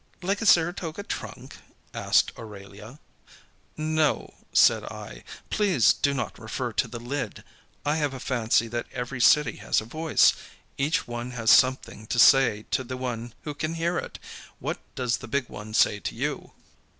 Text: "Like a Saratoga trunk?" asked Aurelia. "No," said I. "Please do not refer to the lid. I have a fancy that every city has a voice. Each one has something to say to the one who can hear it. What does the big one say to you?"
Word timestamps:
"Like 0.23 0.41
a 0.41 0.47
Saratoga 0.47 1.03
trunk?" 1.03 1.57
asked 1.93 2.31
Aurelia. 2.35 2.99
"No," 3.77 4.33
said 4.51 4.83
I. 4.85 5.23
"Please 5.51 5.93
do 5.93 6.15
not 6.15 6.39
refer 6.39 6.73
to 6.73 6.87
the 6.87 6.97
lid. 6.99 7.43
I 7.85 7.97
have 7.97 8.15
a 8.15 8.19
fancy 8.19 8.67
that 8.69 8.87
every 8.91 9.21
city 9.21 9.57
has 9.57 9.79
a 9.79 9.85
voice. 9.85 10.33
Each 10.75 11.07
one 11.07 11.29
has 11.37 11.51
something 11.51 12.07
to 12.07 12.17
say 12.17 12.65
to 12.71 12.83
the 12.83 12.97
one 12.97 13.35
who 13.43 13.53
can 13.53 13.75
hear 13.75 13.99
it. 13.99 14.17
What 14.57 14.79
does 14.95 15.17
the 15.17 15.27
big 15.27 15.47
one 15.49 15.71
say 15.75 15.99
to 15.99 16.15
you?" 16.15 16.51